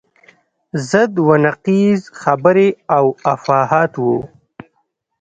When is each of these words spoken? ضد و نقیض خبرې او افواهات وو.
ضد 0.89 1.13
و 1.25 1.29
نقیض 1.45 2.01
خبرې 2.21 2.67
او 2.95 3.05
افواهات 3.33 3.93
وو. 4.03 4.17